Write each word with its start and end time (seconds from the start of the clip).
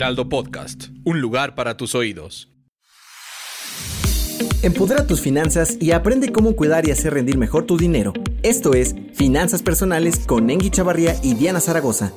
Heraldo 0.00 0.30
Podcast, 0.30 0.84
un 1.04 1.20
lugar 1.20 1.54
para 1.54 1.76
tus 1.76 1.94
oídos. 1.94 2.48
Empodera 4.62 5.06
tus 5.06 5.20
finanzas 5.20 5.76
y 5.78 5.90
aprende 5.90 6.32
cómo 6.32 6.56
cuidar 6.56 6.88
y 6.88 6.90
hacer 6.90 7.12
rendir 7.12 7.36
mejor 7.36 7.66
tu 7.66 7.76
dinero. 7.76 8.14
Esto 8.42 8.72
es 8.72 8.96
Finanzas 9.12 9.62
Personales 9.62 10.20
con 10.20 10.48
Engi 10.48 10.70
Chavarría 10.70 11.16
y 11.22 11.34
Diana 11.34 11.60
Zaragoza. 11.60 12.14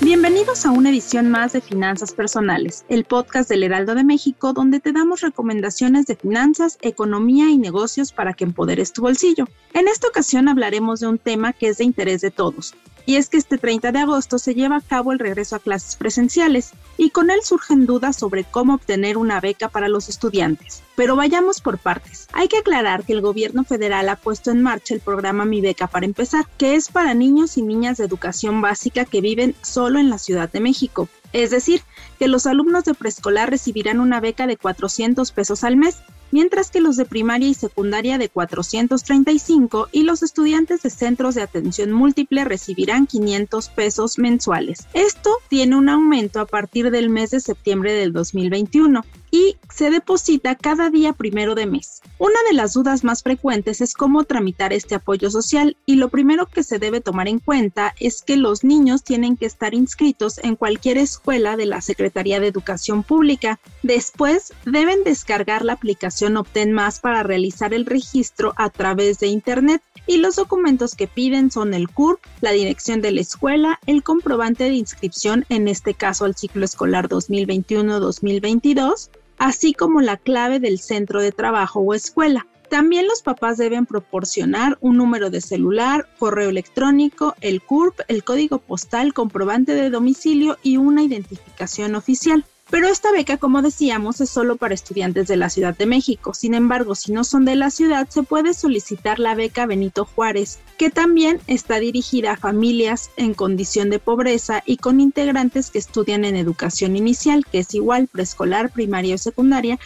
Bienvenidos 0.00 0.64
a 0.66 0.70
una 0.70 0.90
edición 0.90 1.28
más 1.30 1.52
de 1.52 1.60
Finanzas 1.60 2.12
Personales, 2.12 2.84
el 2.88 3.02
podcast 3.02 3.48
del 3.50 3.64
Heraldo 3.64 3.96
de 3.96 4.04
México, 4.04 4.52
donde 4.52 4.78
te 4.78 4.92
damos 4.92 5.20
recomendaciones 5.20 6.06
de 6.06 6.14
finanzas, 6.14 6.78
economía 6.80 7.50
y 7.50 7.58
negocios 7.58 8.12
para 8.12 8.34
que 8.34 8.44
empoderes 8.44 8.92
tu 8.92 9.02
bolsillo. 9.02 9.48
En 9.74 9.88
esta 9.88 10.06
ocasión 10.06 10.48
hablaremos 10.48 11.00
de 11.00 11.08
un 11.08 11.18
tema 11.18 11.52
que 11.52 11.68
es 11.68 11.78
de 11.78 11.84
interés 11.84 12.20
de 12.20 12.30
todos, 12.30 12.74
y 13.08 13.16
es 13.16 13.30
que 13.30 13.38
este 13.38 13.56
30 13.56 13.90
de 13.90 14.00
agosto 14.00 14.38
se 14.38 14.54
lleva 14.54 14.76
a 14.76 14.80
cabo 14.82 15.12
el 15.12 15.18
regreso 15.18 15.56
a 15.56 15.60
clases 15.60 15.96
presenciales, 15.96 16.72
y 16.98 17.08
con 17.08 17.30
él 17.30 17.38
surgen 17.42 17.86
dudas 17.86 18.16
sobre 18.16 18.44
cómo 18.44 18.74
obtener 18.74 19.16
una 19.16 19.40
beca 19.40 19.70
para 19.70 19.88
los 19.88 20.10
estudiantes. 20.10 20.82
Pero 20.94 21.16
vayamos 21.16 21.62
por 21.62 21.78
partes. 21.78 22.28
Hay 22.34 22.48
que 22.48 22.58
aclarar 22.58 23.04
que 23.04 23.14
el 23.14 23.22
gobierno 23.22 23.64
federal 23.64 24.10
ha 24.10 24.16
puesto 24.16 24.50
en 24.50 24.60
marcha 24.60 24.92
el 24.92 25.00
programa 25.00 25.46
Mi 25.46 25.62
Beca 25.62 25.86
para 25.86 26.04
empezar, 26.04 26.44
que 26.58 26.74
es 26.74 26.90
para 26.90 27.14
niños 27.14 27.56
y 27.56 27.62
niñas 27.62 27.96
de 27.96 28.04
educación 28.04 28.60
básica 28.60 29.06
que 29.06 29.22
viven 29.22 29.54
solo 29.62 29.98
en 29.98 30.10
la 30.10 30.18
Ciudad 30.18 30.52
de 30.52 30.60
México. 30.60 31.08
Es 31.32 31.50
decir, 31.50 31.80
que 32.18 32.28
los 32.28 32.44
alumnos 32.44 32.84
de 32.84 32.92
preescolar 32.92 33.48
recibirán 33.48 34.00
una 34.00 34.20
beca 34.20 34.46
de 34.46 34.58
400 34.58 35.32
pesos 35.32 35.64
al 35.64 35.78
mes, 35.78 35.96
mientras 36.30 36.70
que 36.70 36.80
los 36.80 36.96
de 36.96 37.04
primaria 37.04 37.48
y 37.48 37.54
secundaria 37.54 38.18
de 38.18 38.28
435 38.28 39.88
y 39.92 40.02
los 40.02 40.22
estudiantes 40.22 40.82
de 40.82 40.90
centros 40.90 41.34
de 41.34 41.42
atención 41.42 41.92
múltiple 41.92 42.44
recibirán 42.44 43.06
500 43.06 43.68
pesos 43.70 44.18
mensuales. 44.18 44.86
Esto 44.94 45.30
tiene 45.48 45.76
un 45.76 45.88
aumento 45.88 46.40
a 46.40 46.46
partir 46.46 46.90
del 46.90 47.10
mes 47.10 47.30
de 47.30 47.40
septiembre 47.40 47.92
del 47.92 48.12
2021 48.12 49.04
y 49.30 49.56
se 49.72 49.90
deposita 49.90 50.54
cada 50.54 50.90
día 50.90 51.12
primero 51.12 51.54
de 51.54 51.66
mes. 51.66 52.02
Una 52.18 52.38
de 52.48 52.54
las 52.54 52.72
dudas 52.72 53.04
más 53.04 53.22
frecuentes 53.22 53.80
es 53.80 53.94
cómo 53.94 54.24
tramitar 54.24 54.72
este 54.72 54.94
apoyo 54.94 55.30
social 55.30 55.76
y 55.86 55.96
lo 55.96 56.08
primero 56.08 56.46
que 56.46 56.62
se 56.62 56.78
debe 56.78 57.00
tomar 57.00 57.28
en 57.28 57.38
cuenta 57.38 57.94
es 58.00 58.22
que 58.22 58.36
los 58.36 58.64
niños 58.64 59.04
tienen 59.04 59.36
que 59.36 59.46
estar 59.46 59.74
inscritos 59.74 60.38
en 60.38 60.56
cualquier 60.56 60.98
escuela 60.98 61.56
de 61.56 61.66
la 61.66 61.80
Secretaría 61.80 62.40
de 62.40 62.48
Educación 62.48 63.02
Pública. 63.02 63.60
Después 63.82 64.52
deben 64.64 65.04
descargar 65.04 65.64
la 65.64 65.74
aplicación 65.74 66.36
Obtén 66.36 66.72
Más 66.72 67.00
para 67.00 67.22
realizar 67.22 67.74
el 67.74 67.86
registro 67.86 68.54
a 68.56 68.70
través 68.70 69.18
de 69.18 69.28
Internet 69.28 69.82
y 70.06 70.16
los 70.16 70.36
documentos 70.36 70.94
que 70.94 71.06
piden 71.06 71.50
son 71.50 71.74
el 71.74 71.88
CURP, 71.88 72.20
la 72.40 72.52
dirección 72.52 73.02
de 73.02 73.12
la 73.12 73.20
escuela, 73.20 73.78
el 73.86 74.02
comprobante 74.02 74.64
de 74.64 74.74
inscripción, 74.74 75.44
en 75.50 75.68
este 75.68 75.94
caso 75.94 76.24
al 76.24 76.34
ciclo 76.34 76.64
escolar 76.64 77.08
2021-2022, 77.08 79.10
así 79.38 79.72
como 79.72 80.00
la 80.00 80.16
clave 80.16 80.60
del 80.60 80.78
centro 80.78 81.22
de 81.22 81.32
trabajo 81.32 81.80
o 81.80 81.94
escuela. 81.94 82.46
También 82.68 83.06
los 83.06 83.22
papás 83.22 83.56
deben 83.56 83.86
proporcionar 83.86 84.76
un 84.82 84.98
número 84.98 85.30
de 85.30 85.40
celular, 85.40 86.06
correo 86.18 86.50
electrónico, 86.50 87.34
el 87.40 87.62
CURP, 87.62 88.00
el 88.08 88.24
código 88.24 88.58
postal, 88.58 89.14
comprobante 89.14 89.74
de 89.74 89.88
domicilio 89.88 90.58
y 90.62 90.76
una 90.76 91.02
identificación 91.02 91.94
oficial. 91.94 92.44
Pero 92.70 92.86
esta 92.88 93.10
beca, 93.12 93.38
como 93.38 93.62
decíamos, 93.62 94.20
es 94.20 94.28
solo 94.28 94.56
para 94.56 94.74
estudiantes 94.74 95.26
de 95.26 95.38
la 95.38 95.48
Ciudad 95.48 95.74
de 95.74 95.86
México. 95.86 96.34
Sin 96.34 96.52
embargo, 96.52 96.94
si 96.94 97.12
no 97.12 97.24
son 97.24 97.46
de 97.46 97.56
la 97.56 97.70
ciudad, 97.70 98.06
se 98.10 98.22
puede 98.22 98.52
solicitar 98.52 99.18
la 99.18 99.34
beca 99.34 99.64
Benito 99.64 100.04
Juárez, 100.04 100.58
que 100.76 100.90
también 100.90 101.40
está 101.46 101.80
dirigida 101.80 102.32
a 102.32 102.36
familias 102.36 103.10
en 103.16 103.32
condición 103.32 103.88
de 103.88 103.98
pobreza 103.98 104.62
y 104.66 104.76
con 104.76 105.00
integrantes 105.00 105.70
que 105.70 105.78
estudian 105.78 106.26
en 106.26 106.36
educación 106.36 106.94
inicial, 106.94 107.46
que 107.50 107.60
es 107.60 107.74
igual 107.74 108.06
preescolar, 108.06 108.70
primaria 108.70 109.14
o 109.14 109.18
secundaria, 109.18 109.78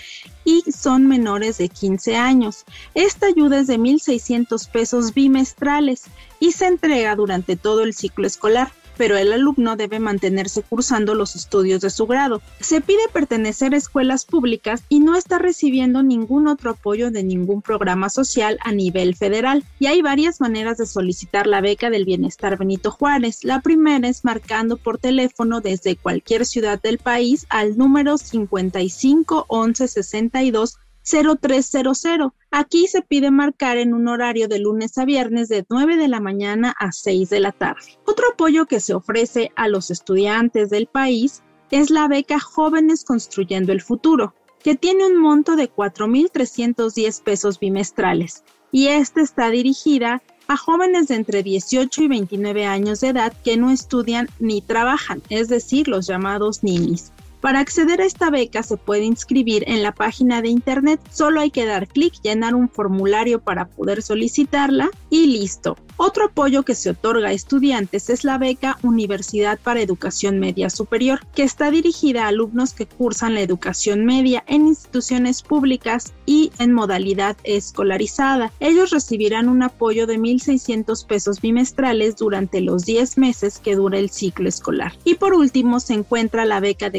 y 0.44 0.65
son 0.72 1.06
menores 1.06 1.59
de 1.59 1.69
15 1.69 2.16
años. 2.16 2.65
Esta 2.94 3.26
ayuda 3.26 3.60
es 3.60 3.69
de 3.69 3.78
1.600 3.78 4.69
pesos 4.69 5.15
bimestrales 5.15 6.06
y 6.41 6.50
se 6.50 6.66
entrega 6.66 7.15
durante 7.15 7.54
todo 7.54 7.84
el 7.84 7.94
ciclo 7.94 8.26
escolar 8.26 8.72
pero 8.97 9.16
el 9.16 9.32
alumno 9.32 9.76
debe 9.76 9.98
mantenerse 9.98 10.62
cursando 10.62 11.14
los 11.14 11.36
estudios 11.36 11.80
de 11.80 11.91
su 11.91 12.06
grado. 12.06 12.42
Se 12.60 12.80
pide 12.80 13.00
pertenecer 13.12 13.75
a 13.75 13.76
escuelas 13.76 14.25
públicas 14.25 14.82
y 14.88 15.00
no 15.00 15.16
estar 15.16 15.42
recibiendo 15.42 16.03
ningún 16.03 16.48
otro 16.48 16.70
apoyo 16.70 17.10
de 17.10 17.22
ningún 17.22 17.62
programa 17.62 18.10
social 18.10 18.58
a 18.62 18.72
nivel 18.72 19.14
federal. 19.16 19.64
Y 19.78 19.86
hay 19.86 20.03
varias 20.03 20.41
maneras 20.41 20.78
de 20.78 20.86
solicitar 20.86 21.47
la 21.47 21.60
beca 21.60 21.91
del 21.91 22.04
bienestar 22.04 22.58
Benito 22.58 22.91
Juárez. 22.91 23.44
La 23.44 23.60
primera 23.60 24.08
es 24.08 24.25
marcando 24.25 24.76
por 24.76 24.98
teléfono 24.98 25.60
desde 25.60 25.97
cualquier 25.97 26.47
ciudad 26.47 26.80
del 26.80 26.98
país 26.98 27.47
al 27.48 27.76
número 27.76 28.19
55 28.19 29.47
11 29.48 29.88
62 29.88 30.78
0300. 31.02 32.32
Aquí 32.50 32.86
se 32.86 33.02
pide 33.02 33.30
marcar 33.30 33.78
en 33.78 33.94
un 33.94 34.08
horario 34.08 34.48
de 34.48 34.58
lunes 34.58 34.96
a 34.98 35.04
viernes 35.04 35.48
de 35.48 35.64
9 35.68 35.96
de 35.96 36.08
la 36.08 36.20
mañana 36.20 36.74
a 36.78 36.92
6 36.92 37.30
de 37.30 37.40
la 37.40 37.52
tarde. 37.52 37.98
Otro 38.06 38.26
apoyo 38.32 38.66
que 38.66 38.80
se 38.80 38.94
ofrece 38.94 39.50
a 39.56 39.68
los 39.68 39.91
estudiantes 39.91 40.70
del 40.70 40.86
país 40.86 41.42
es 41.70 41.91
la 41.91 42.08
beca 42.08 42.38
Jóvenes 42.38 43.04
Construyendo 43.04 43.72
el 43.72 43.80
Futuro, 43.80 44.34
que 44.62 44.74
tiene 44.74 45.06
un 45.06 45.16
monto 45.16 45.56
de 45.56 45.72
4.310 45.72 47.22
pesos 47.22 47.58
bimestrales 47.58 48.44
y 48.72 48.88
esta 48.88 49.20
está 49.20 49.50
dirigida 49.50 50.22
a 50.48 50.56
jóvenes 50.56 51.08
de 51.08 51.14
entre 51.14 51.42
18 51.42 52.02
y 52.02 52.08
29 52.08 52.66
años 52.66 53.00
de 53.00 53.08
edad 53.08 53.32
que 53.44 53.56
no 53.56 53.70
estudian 53.70 54.28
ni 54.41 54.60
trabajan, 54.62 55.22
es 55.28 55.48
decir, 55.48 55.86
los 55.86 56.06
llamados 56.06 56.64
ninis. 56.64 57.12
Para 57.42 57.58
acceder 57.58 58.00
a 58.00 58.04
esta 58.04 58.30
beca 58.30 58.62
se 58.62 58.76
puede 58.76 59.03
inscribir 59.03 59.64
en 59.66 59.82
la 59.82 59.92
página 59.92 60.42
de 60.42 60.48
internet, 60.48 61.00
solo 61.10 61.41
hay 61.41 61.50
que 61.50 61.66
dar 61.66 61.88
clic, 61.88 62.14
llenar 62.22 62.54
un 62.54 62.69
formulario 62.69 63.41
para 63.41 63.66
poder 63.66 64.00
solicitarla 64.00 64.91
y 65.10 65.26
listo. 65.26 65.76
Otro 65.97 66.26
apoyo 66.26 66.62
que 66.62 66.75
se 66.75 66.91
otorga 66.91 67.28
a 67.28 67.32
estudiantes 67.32 68.10
es 68.10 68.25
la 68.25 68.38
beca 68.38 68.78
Universidad 68.82 69.58
para 69.58 69.82
Educación 69.82 70.38
Media 70.38 70.70
Superior, 70.70 71.20
que 71.34 71.42
está 71.42 71.70
dirigida 71.70 72.25
a 72.25 72.28
alumnos 72.28 72.75
que 72.75 72.86
cursan 72.86 73.34
la 73.34 73.41
educación 73.41 74.04
media 74.04 74.42
en 74.47 74.66
instituciones 74.66 75.42
públicas 75.42 76.12
y 76.24 76.53
en 76.59 76.72
modalidad 76.72 77.36
escolarizada. 77.44 78.53
Ellos 78.60 78.91
recibirán 78.91 79.48
un 79.48 79.62
apoyo 79.62 80.06
de 80.06 80.19
1.600 80.19 81.06
pesos 81.06 81.41
bimestrales 81.41 82.16
durante 82.16 82.60
los 82.60 82.84
10 82.84 83.19
meses 83.19 83.59
que 83.59 83.76
dura 83.76 83.98
el 83.98 84.10
ciclo 84.10 84.48
escolar. 84.48 84.94
Y 85.04 85.14
por 85.16 85.34
último 85.34 85.80
se 85.80 85.94
encuentra 85.94 86.44
la 86.44 86.60
beca 86.60 86.88
de 86.88 86.98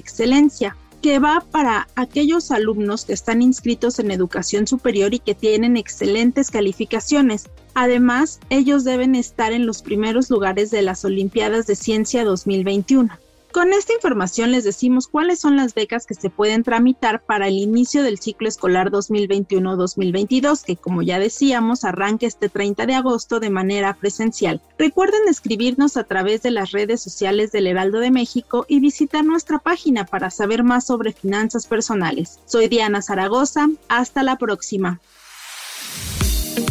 que 1.03 1.19
va 1.19 1.45
para 1.51 1.87
aquellos 1.95 2.49
alumnos 2.49 3.05
que 3.05 3.13
están 3.13 3.41
inscritos 3.41 3.99
en 3.99 4.09
educación 4.09 4.65
superior 4.65 5.13
y 5.13 5.19
que 5.19 5.35
tienen 5.35 5.77
excelentes 5.77 6.49
calificaciones. 6.49 7.49
Además, 7.75 8.39
ellos 8.49 8.83
deben 8.83 9.13
estar 9.13 9.51
en 9.51 9.65
los 9.65 9.81
primeros 9.83 10.29
lugares 10.29 10.71
de 10.71 10.81
las 10.81 11.05
Olimpiadas 11.05 11.67
de 11.67 11.75
Ciencia 11.75 12.23
2021. 12.23 13.11
Con 13.53 13.71
esta 13.71 13.93
información 13.93 14.51
les 14.51 14.63
decimos 14.63 15.07
cuáles 15.07 15.39
son 15.39 15.55
las 15.57 15.75
becas 15.75 16.07
que 16.07 16.15
se 16.15 16.31
pueden 16.31 16.63
tramitar 16.63 17.21
para 17.21 17.47
el 17.47 17.59
inicio 17.59 18.01
del 18.01 18.17
ciclo 18.17 18.47
escolar 18.47 18.89
2021-2022, 18.89 20.63
que 20.63 20.75
como 20.75 21.03
ya 21.03 21.19
decíamos 21.19 21.83
arranca 21.83 22.25
este 22.25 22.49
30 22.49 22.87
de 22.87 22.95
agosto 22.95 23.39
de 23.39 23.51
manera 23.51 23.93
presencial. 23.93 24.59
Recuerden 24.79 25.21
escribirnos 25.29 25.97
a 25.97 26.03
través 26.03 26.41
de 26.41 26.49
las 26.49 26.71
redes 26.71 27.03
sociales 27.03 27.51
del 27.51 27.67
Heraldo 27.67 27.99
de 27.99 28.09
México 28.09 28.65
y 28.67 28.79
visitar 28.79 29.23
nuestra 29.23 29.59
página 29.59 30.03
para 30.07 30.31
saber 30.31 30.63
más 30.63 30.87
sobre 30.87 31.13
finanzas 31.13 31.67
personales. 31.67 32.39
Soy 32.47 32.69
Diana 32.69 33.03
Zaragoza, 33.03 33.67
hasta 33.87 34.23
la 34.23 34.39
próxima. 34.39 34.99